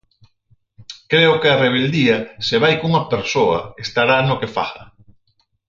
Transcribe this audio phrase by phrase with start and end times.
[1.11, 2.17] Creo que a rebeldía,
[2.47, 4.83] se vai cunha persoa, estará no que faga.